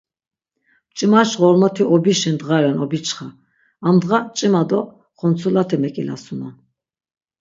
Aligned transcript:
Mç̆imaş 0.91 1.29
ğormoti 1.39 1.83
Obişi 1.93 2.31
dğa 2.39 2.57
ren 2.63 2.77
obiçxa, 2.83 3.27
amdğa 3.87 4.17
mç̆ima 4.27 4.63
do 4.69 4.79
xontsulate 5.19 5.77
mek̆ilasunon. 5.83 6.55